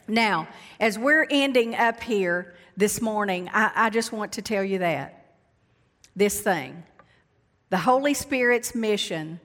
Now, 0.06 0.48
as 0.78 0.98
we're 0.98 1.26
ending 1.28 1.74
up 1.74 2.02
here 2.02 2.54
this 2.76 3.00
morning, 3.00 3.50
I, 3.52 3.72
I 3.74 3.90
just 3.90 4.12
want 4.12 4.32
to 4.32 4.42
tell 4.42 4.62
you 4.62 4.78
that 4.78 5.14
this 6.14 6.40
thing. 6.40 6.82
The 7.70 7.78
Holy 7.78 8.14
Spirit's 8.14 8.74
mission 8.74 9.40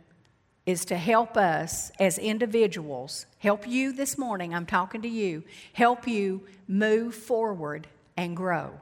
is 0.65 0.85
to 0.85 0.97
help 0.97 1.35
us 1.35 1.91
as 1.99 2.17
individuals, 2.17 3.25
help 3.39 3.67
you 3.67 3.91
this 3.91 4.17
morning, 4.17 4.55
I'm 4.55 4.65
talking 4.65 5.01
to 5.01 5.09
you, 5.09 5.43
help 5.73 6.07
you 6.07 6.41
move 6.67 7.13
forward 7.13 7.87
and 8.15 8.35
grow. 8.35 8.79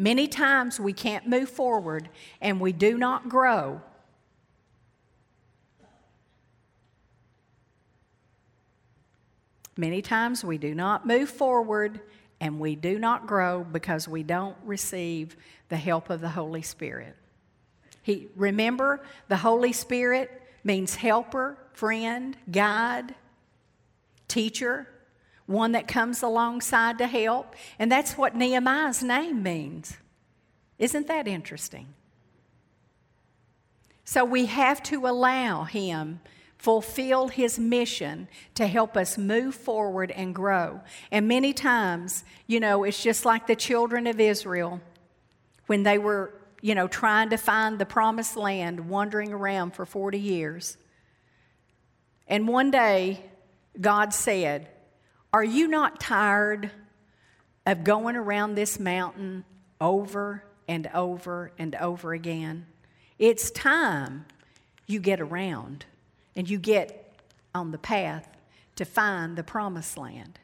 Many 0.00 0.28
times 0.28 0.80
we 0.80 0.94
can't 0.94 1.26
move 1.26 1.50
forward 1.50 2.08
and 2.40 2.58
we 2.58 2.72
do 2.72 2.96
not 2.96 3.28
grow. 3.28 3.82
Many 9.76 10.00
times 10.00 10.42
we 10.42 10.56
do 10.56 10.74
not 10.74 11.06
move 11.06 11.28
forward 11.28 12.00
and 12.40 12.58
we 12.58 12.76
do 12.76 12.98
not 12.98 13.26
grow 13.26 13.62
because 13.62 14.08
we 14.08 14.22
don't 14.22 14.56
receive 14.64 15.36
the 15.68 15.76
help 15.76 16.08
of 16.08 16.22
the 16.22 16.30
Holy 16.30 16.62
Spirit. 16.62 17.14
He, 18.00 18.28
remember, 18.36 19.02
the 19.28 19.36
Holy 19.36 19.74
Spirit 19.74 20.30
means 20.64 20.94
helper, 20.94 21.58
friend, 21.74 22.38
guide, 22.50 23.14
teacher. 24.28 24.88
One 25.50 25.72
that 25.72 25.88
comes 25.88 26.22
alongside 26.22 26.96
to 26.98 27.08
help. 27.08 27.56
And 27.78 27.90
that's 27.90 28.16
what 28.16 28.36
Nehemiah's 28.36 29.02
name 29.02 29.42
means. 29.42 29.96
Isn't 30.78 31.08
that 31.08 31.26
interesting? 31.26 31.88
So 34.04 34.24
we 34.24 34.46
have 34.46 34.82
to 34.84 35.06
allow 35.06 35.64
him 35.64 36.20
fulfill 36.56 37.28
his 37.28 37.58
mission 37.58 38.28
to 38.54 38.66
help 38.66 38.96
us 38.96 39.16
move 39.16 39.54
forward 39.54 40.10
and 40.10 40.34
grow. 40.34 40.80
And 41.10 41.26
many 41.26 41.52
times, 41.52 42.22
you 42.46 42.60
know, 42.60 42.84
it's 42.84 43.02
just 43.02 43.24
like 43.24 43.46
the 43.46 43.56
children 43.56 44.06
of 44.06 44.20
Israel 44.20 44.80
when 45.66 45.82
they 45.84 45.96
were, 45.96 46.34
you 46.60 46.74
know, 46.74 46.86
trying 46.86 47.30
to 47.30 47.38
find 47.38 47.78
the 47.78 47.86
promised 47.86 48.36
land, 48.36 48.90
wandering 48.90 49.32
around 49.32 49.74
for 49.74 49.86
40 49.86 50.18
years. 50.18 50.76
And 52.28 52.46
one 52.46 52.70
day, 52.70 53.24
God 53.80 54.12
said, 54.12 54.68
Are 55.32 55.44
you 55.44 55.68
not 55.68 56.00
tired 56.00 56.70
of 57.64 57.84
going 57.84 58.16
around 58.16 58.54
this 58.56 58.80
mountain 58.80 59.44
over 59.80 60.44
and 60.66 60.88
over 60.92 61.52
and 61.56 61.76
over 61.76 62.12
again? 62.12 62.66
It's 63.18 63.50
time 63.52 64.26
you 64.86 64.98
get 64.98 65.20
around 65.20 65.84
and 66.34 66.50
you 66.50 66.58
get 66.58 67.14
on 67.54 67.70
the 67.70 67.78
path 67.78 68.28
to 68.76 68.84
find 68.84 69.36
the 69.36 69.44
promised 69.44 69.96
land. 69.96 70.40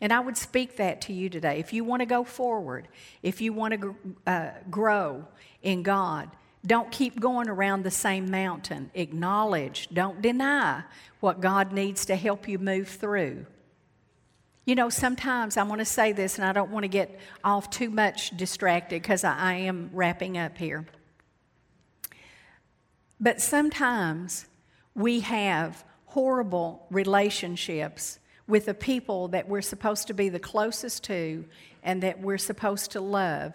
And 0.00 0.12
I 0.12 0.20
would 0.20 0.36
speak 0.36 0.76
that 0.76 1.02
to 1.02 1.12
you 1.12 1.28
today. 1.28 1.58
If 1.58 1.72
you 1.72 1.84
want 1.84 2.00
to 2.00 2.06
go 2.06 2.24
forward, 2.24 2.88
if 3.22 3.40
you 3.40 3.52
want 3.52 3.80
to 3.80 3.96
uh, 4.26 4.50
grow 4.70 5.26
in 5.62 5.82
God, 5.82 6.30
don't 6.66 6.90
keep 6.90 7.20
going 7.20 7.48
around 7.48 7.82
the 7.82 7.90
same 7.90 8.30
mountain. 8.30 8.90
Acknowledge, 8.94 9.88
don't 9.92 10.22
deny 10.22 10.82
what 11.20 11.40
God 11.40 11.72
needs 11.72 12.06
to 12.06 12.16
help 12.16 12.48
you 12.48 12.58
move 12.58 12.88
through. 12.88 13.46
You 14.64 14.74
know, 14.74 14.88
sometimes 14.88 15.56
I 15.56 15.62
want 15.62 15.80
to 15.80 15.84
say 15.84 16.12
this, 16.12 16.38
and 16.38 16.46
I 16.46 16.52
don't 16.52 16.70
want 16.70 16.84
to 16.84 16.88
get 16.88 17.18
off 17.42 17.68
too 17.68 17.90
much 17.90 18.34
distracted 18.36 19.02
because 19.02 19.22
I, 19.22 19.36
I 19.36 19.52
am 19.54 19.90
wrapping 19.92 20.38
up 20.38 20.56
here. 20.56 20.86
But 23.20 23.40
sometimes 23.40 24.46
we 24.94 25.20
have 25.20 25.84
horrible 26.06 26.86
relationships 26.90 28.18
with 28.46 28.66
the 28.66 28.74
people 28.74 29.28
that 29.28 29.48
we're 29.48 29.62
supposed 29.62 30.06
to 30.06 30.14
be 30.14 30.28
the 30.28 30.38
closest 30.38 31.04
to 31.04 31.44
and 31.82 32.02
that 32.02 32.20
we're 32.20 32.38
supposed 32.38 32.90
to 32.92 33.00
love 33.00 33.54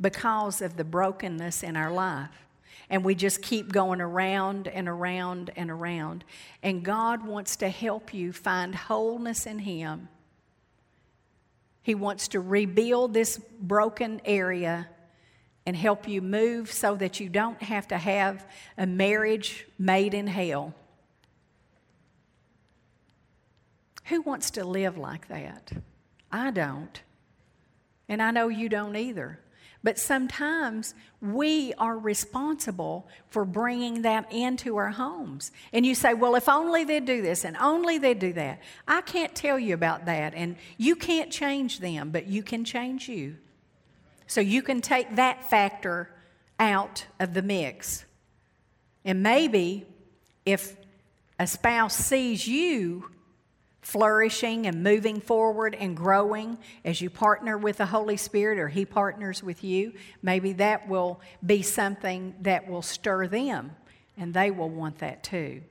because 0.00 0.60
of 0.60 0.76
the 0.76 0.84
brokenness 0.84 1.62
in 1.62 1.76
our 1.76 1.92
life. 1.92 2.46
And 2.90 3.04
we 3.04 3.14
just 3.14 3.42
keep 3.42 3.72
going 3.72 4.00
around 4.00 4.68
and 4.68 4.88
around 4.88 5.50
and 5.56 5.70
around. 5.70 6.24
And 6.62 6.84
God 6.84 7.26
wants 7.26 7.56
to 7.56 7.68
help 7.68 8.12
you 8.12 8.32
find 8.32 8.74
wholeness 8.74 9.46
in 9.46 9.60
Him. 9.60 10.08
He 11.82 11.94
wants 11.94 12.28
to 12.28 12.40
rebuild 12.40 13.12
this 13.14 13.40
broken 13.60 14.20
area 14.24 14.88
and 15.66 15.76
help 15.76 16.08
you 16.08 16.20
move 16.20 16.72
so 16.72 16.96
that 16.96 17.20
you 17.20 17.28
don't 17.28 17.62
have 17.62 17.88
to 17.88 17.98
have 17.98 18.46
a 18.76 18.86
marriage 18.86 19.66
made 19.78 20.14
in 20.14 20.26
hell. 20.26 20.74
Who 24.06 24.22
wants 24.22 24.50
to 24.52 24.64
live 24.64 24.98
like 24.98 25.28
that? 25.28 25.72
I 26.30 26.50
don't. 26.50 27.00
And 28.08 28.20
I 28.20 28.30
know 28.30 28.48
you 28.48 28.68
don't 28.68 28.96
either. 28.96 29.38
But 29.82 29.98
sometimes 29.98 30.94
we 31.20 31.74
are 31.74 31.98
responsible 31.98 33.08
for 33.30 33.44
bringing 33.44 34.02
that 34.02 34.32
into 34.32 34.76
our 34.76 34.90
homes. 34.90 35.50
And 35.72 35.84
you 35.84 35.94
say, 35.94 36.14
well, 36.14 36.36
if 36.36 36.48
only 36.48 36.84
they'd 36.84 37.04
do 37.04 37.20
this 37.20 37.44
and 37.44 37.56
only 37.56 37.98
they'd 37.98 38.18
do 38.18 38.32
that. 38.34 38.60
I 38.86 39.00
can't 39.00 39.34
tell 39.34 39.58
you 39.58 39.74
about 39.74 40.06
that. 40.06 40.34
And 40.34 40.56
you 40.78 40.94
can't 40.94 41.32
change 41.32 41.80
them, 41.80 42.10
but 42.10 42.26
you 42.26 42.42
can 42.42 42.64
change 42.64 43.08
you. 43.08 43.36
So 44.28 44.40
you 44.40 44.62
can 44.62 44.80
take 44.80 45.16
that 45.16 45.50
factor 45.50 46.10
out 46.60 47.06
of 47.18 47.34
the 47.34 47.42
mix. 47.42 48.04
And 49.04 49.22
maybe 49.22 49.86
if 50.46 50.76
a 51.38 51.46
spouse 51.46 51.96
sees 51.96 52.46
you 52.46 53.10
flourishing 53.82 54.66
and 54.66 54.82
moving 54.82 55.20
forward 55.20 55.74
and 55.74 55.96
growing 55.96 56.56
as 56.84 57.00
you 57.00 57.10
partner 57.10 57.58
with 57.58 57.76
the 57.76 57.86
Holy 57.86 58.16
Spirit 58.16 58.58
or 58.58 58.68
He 58.68 58.84
partners 58.84 59.42
with 59.42 59.62
you, 59.62 59.92
maybe 60.22 60.52
that 60.54 60.88
will 60.88 61.20
be 61.44 61.62
something 61.62 62.34
that 62.40 62.68
will 62.68 62.82
stir 62.82 63.26
them 63.26 63.72
and 64.16 64.32
they 64.32 64.50
will 64.50 64.70
want 64.70 64.98
that 64.98 65.22
too. 65.22 65.62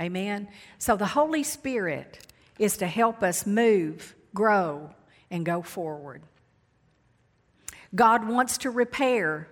Amen? 0.00 0.48
So 0.78 0.96
the 0.96 1.06
Holy 1.06 1.42
Spirit 1.42 2.26
is 2.58 2.76
to 2.78 2.86
help 2.86 3.22
us 3.22 3.46
move, 3.46 4.14
grow, 4.32 4.90
and 5.30 5.44
go 5.44 5.60
forward. 5.60 6.22
God 7.94 8.28
wants 8.28 8.58
to 8.58 8.70
repair 8.70 9.48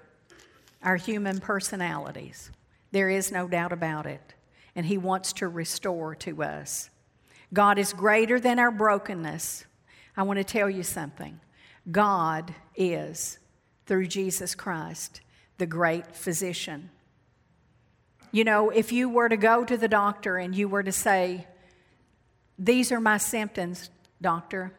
our 0.82 0.96
human 0.96 1.40
personalities. 1.40 2.50
There 2.92 3.08
is 3.08 3.32
no 3.32 3.48
doubt 3.48 3.72
about 3.72 4.06
it. 4.06 4.34
And 4.76 4.86
He 4.86 4.98
wants 4.98 5.32
to 5.34 5.48
restore 5.48 6.14
to 6.16 6.42
us. 6.42 6.90
God 7.54 7.78
is 7.78 7.92
greater 7.92 8.38
than 8.38 8.58
our 8.58 8.70
brokenness. 8.70 9.64
I 10.16 10.24
want 10.24 10.38
to 10.38 10.44
tell 10.44 10.68
you 10.68 10.82
something. 10.82 11.40
God 11.90 12.54
is, 12.76 13.38
through 13.86 14.08
Jesus 14.08 14.54
Christ, 14.54 15.20
the 15.58 15.66
great 15.66 16.14
physician. 16.14 16.90
You 18.32 18.44
know, 18.44 18.70
if 18.70 18.92
you 18.92 19.08
were 19.08 19.28
to 19.28 19.36
go 19.36 19.64
to 19.64 19.76
the 19.76 19.88
doctor 19.88 20.36
and 20.36 20.54
you 20.54 20.68
were 20.68 20.82
to 20.82 20.92
say, 20.92 21.46
These 22.58 22.90
are 22.90 23.00
my 23.00 23.18
symptoms, 23.18 23.88
doctor, 24.20 24.72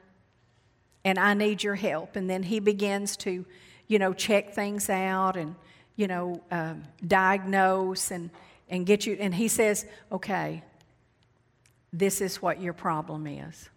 and 1.06 1.18
I 1.18 1.34
need 1.34 1.64
your 1.64 1.76
help. 1.76 2.18
And 2.18 2.30
then 2.30 2.44
he 2.44 2.60
begins 2.60 3.16
to, 3.18 3.46
you 3.88 4.00
know, 4.00 4.12
check 4.12 4.54
things 4.54 4.90
out 4.90 5.38
and, 5.38 5.56
you 5.96 6.08
know, 6.08 6.42
um, 6.52 6.84
diagnose 7.08 8.12
and, 8.12 8.32
and 8.68 8.86
get 8.86 9.06
you. 9.06 9.16
And 9.20 9.34
he 9.34 9.48
says, 9.48 9.86
okay, 10.12 10.64
this 11.98 12.20
is 12.20 12.42
what 12.42 12.62
your 12.62 12.74
problem 12.74 13.26
is. 13.26 13.70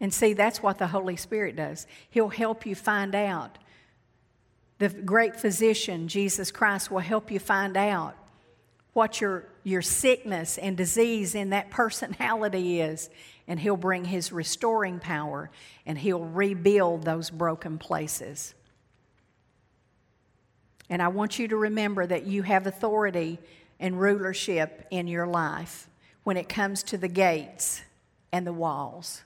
And 0.00 0.14
see, 0.14 0.32
that's 0.32 0.62
what 0.62 0.78
the 0.78 0.86
Holy 0.86 1.16
Spirit 1.16 1.56
does. 1.56 1.86
He'll 2.10 2.28
help 2.28 2.64
you 2.64 2.74
find 2.74 3.14
out. 3.14 3.58
The 4.78 4.88
great 4.88 5.36
physician, 5.36 6.08
Jesus 6.08 6.50
Christ, 6.50 6.90
will 6.90 7.00
help 7.00 7.30
you 7.30 7.38
find 7.38 7.76
out 7.76 8.16
what 8.92 9.20
your, 9.20 9.46
your 9.64 9.82
sickness 9.82 10.58
and 10.58 10.76
disease 10.76 11.34
in 11.34 11.50
that 11.50 11.70
personality 11.70 12.80
is 12.80 13.10
and 13.48 13.58
He'll 13.58 13.76
bring 13.76 14.04
His 14.04 14.32
restoring 14.32 15.00
power 15.00 15.50
and 15.86 15.98
He'll 15.98 16.24
rebuild 16.24 17.02
those 17.02 17.30
broken 17.30 17.78
places. 17.78 18.54
And 20.88 21.02
I 21.02 21.08
want 21.08 21.38
you 21.38 21.48
to 21.48 21.56
remember 21.56 22.06
that 22.06 22.26
you 22.26 22.42
have 22.42 22.66
authority 22.66 23.38
and 23.80 24.00
rulership 24.00 24.86
in 24.90 25.08
your 25.08 25.26
life 25.26 25.88
when 26.24 26.36
it 26.36 26.48
comes 26.48 26.82
to 26.82 26.98
the 26.98 27.08
gates 27.08 27.82
and 28.32 28.46
the 28.46 28.52
walls. 28.52 29.22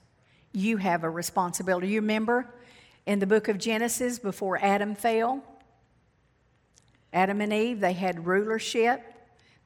You 0.53 0.77
have 0.77 1.05
a 1.05 1.11
responsibility. 1.11 1.89
You 1.89 2.01
remember 2.01 2.53
in 3.07 3.21
the 3.21 3.27
book 3.27 3.49
of 3.49 3.59
Genesis 3.59 4.19
before 4.19 4.59
Adam 4.63 4.95
fell? 4.95 5.43
Adam 7.13 7.41
and 7.41 7.53
Eve, 7.53 7.81
they 7.81 7.95
had 7.95 8.27
rulership, 8.27 9.03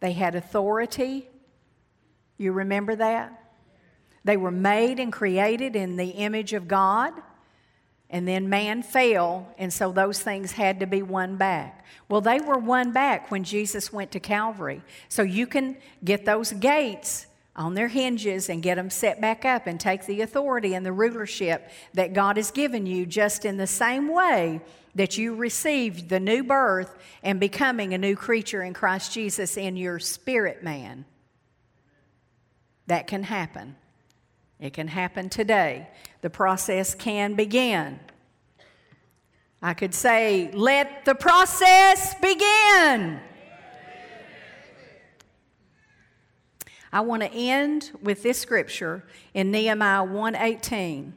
they 0.00 0.12
had 0.12 0.34
authority. 0.34 1.28
You 2.38 2.52
remember 2.52 2.94
that? 2.96 3.38
They 4.24 4.36
were 4.36 4.52
made 4.52 5.00
and 5.00 5.12
created 5.12 5.74
in 5.74 5.96
the 5.96 6.10
image 6.10 6.52
of 6.52 6.68
God, 6.68 7.12
and 8.12 8.29
then 8.29 8.51
man 8.51 8.83
fell, 8.83 9.48
and 9.57 9.72
so 9.72 9.90
those 9.90 10.20
things 10.20 10.53
had 10.53 10.81
to 10.81 10.87
be 10.87 11.03
won 11.03 11.37
back. 11.37 11.85
Well, 12.11 12.20
they 12.20 12.40
were 12.40 12.59
won 12.59 12.92
back 12.92 13.31
when 13.31 13.42
Jesus 13.42 13.90
went 13.90 14.12
to 14.12 14.20
Calvary. 14.20 14.83
So 15.09 15.22
you 15.22 15.46
can 15.46 15.79
get 16.05 16.27
those 16.27 16.53
gates 16.53 17.27
on 17.57 17.72
their 17.72 17.88
hinges 17.88 18.51
and 18.51 18.62
get 18.62 18.75
them 18.75 18.90
set 18.90 19.20
back 19.20 19.46
up 19.46 19.66
and 19.66 19.81
take 19.81 20.05
the 20.05 20.20
authority 20.20 20.75
and 20.75 20.85
the 20.85 20.92
rulership 20.92 21.70
that 21.94 22.12
God 22.12 22.37
has 22.37 22.51
given 22.51 22.85
you 22.85 23.07
just 23.07 23.46
in 23.46 23.57
the 23.57 23.66
same 23.66 24.09
way 24.09 24.61
that 24.94 25.16
you 25.16 25.35
received 25.35 26.11
the 26.11 26.20
new 26.20 26.44
birth 26.44 26.94
and 27.22 27.40
becoming 27.40 27.94
a 27.94 27.98
new 27.98 28.14
creature 28.14 28.62
in 28.62 28.75
Christ 28.75 29.12
Jesus 29.12 29.57
in 29.57 29.77
your 29.77 29.98
spirit 29.98 30.62
man. 30.62 31.07
That 32.88 33.07
can 33.07 33.22
happen. 33.22 33.77
It 34.62 34.75
can 34.75 34.87
happen 34.87 35.29
today. 35.29 35.88
The 36.20 36.31
process 36.31 36.94
can 36.94 37.35
begin. 37.35 37.98
I 39.61 39.75
could 39.75 39.92
say, 39.92 40.53
let 40.53 41.05
the 41.05 41.16
process 41.16 42.14
begin. 42.20 43.18
I 46.92 47.01
want 47.01 47.22
to 47.22 47.33
end 47.33 47.90
with 48.03 48.22
this 48.22 48.38
scripture 48.38 49.03
in 49.35 49.51
Nehemiah 49.51 50.07
1:18. 50.07 51.14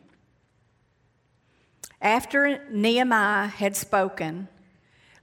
After 2.02 2.68
Nehemiah 2.72 3.46
had 3.46 3.76
spoken, 3.76 4.48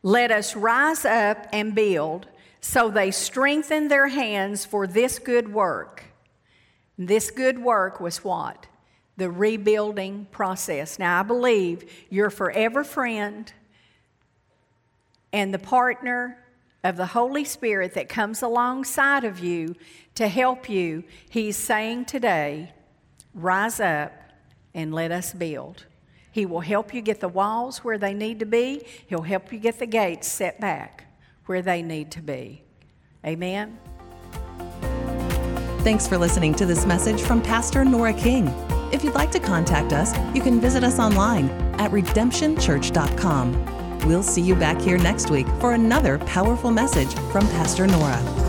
let 0.05 0.31
us 0.31 0.55
rise 0.55 1.05
up 1.05 1.49
and 1.53 1.75
build, 1.75 2.29
so 2.61 2.89
they 2.89 3.11
strengthened 3.11 3.91
their 3.91 4.07
hands 4.07 4.65
for 4.65 4.87
this 4.87 5.19
good 5.19 5.53
work. 5.53 6.12
This 6.99 7.31
good 7.31 7.59
work 7.59 8.01
was 8.01 8.23
what? 8.23 8.67
the 9.17 9.31
rebuilding 9.31 10.27
process. 10.31 10.99
Now, 10.99 11.21
I 11.21 11.23
believe 11.23 11.91
your 12.11 12.31
forever 12.31 12.83
friend 12.83 13.53
and 15.33 15.53
the 15.53 15.59
partner 15.59 16.39
of 16.83 16.97
the 16.97 17.07
Holy 17.07 17.45
Spirit 17.45 17.95
that 17.95 18.09
comes 18.09 18.43
alongside 18.43 19.25
of 19.25 19.39
you 19.39 19.77
to 20.15 20.29
help 20.29 20.69
you, 20.69 21.05
He's 21.29 21.57
saying 21.57 22.07
today, 22.07 22.73
rise 23.35 23.81
up 23.81 24.13
and 24.75 24.93
let 24.93 25.13
us 25.13 25.33
build. 25.33 25.87
He 26.31 26.47
will 26.47 26.61
help 26.61 26.95
you 26.95 27.03
get 27.03 27.21
the 27.21 27.29
walls 27.29 27.79
where 27.85 27.99
they 27.99 28.15
need 28.15 28.41
to 28.41 28.47
be, 28.47 28.85
He'll 29.07 29.23
help 29.23 29.53
you 29.53 29.59
get 29.59 29.79
the 29.79 29.87
gates 29.87 30.27
set 30.27 30.61
back 30.61 31.07
where 31.47 31.63
they 31.63 31.83
need 31.83 32.11
to 32.13 32.23
be. 32.23 32.63
Amen. 33.25 33.79
Thanks 35.83 36.07
for 36.07 36.17
listening 36.17 36.55
to 36.55 36.65
this 36.65 36.87
message 36.87 37.21
from 37.23 37.43
Pastor 37.43 37.85
Nora 37.85 38.13
King. 38.13 38.47
If 38.93 39.03
you'd 39.03 39.17
like 39.17 39.33
to 39.33 39.41
contact 39.41 39.93
us, 39.93 40.17
you 40.33 40.41
can 40.41 40.61
visit 40.61 40.85
us 40.85 41.01
online 41.01 41.51
at 41.81 41.91
redemptionchurch.com. 41.91 43.99
We'll 44.07 44.23
see 44.23 44.43
you 44.43 44.55
back 44.55 44.81
here 44.81 44.97
next 44.97 45.29
week 45.29 45.49
for 45.59 45.73
another 45.73 46.21
powerful 46.21 46.71
message 46.71 47.13
from 47.33 47.49
Pastor 47.49 47.89
Nora. 47.89 48.42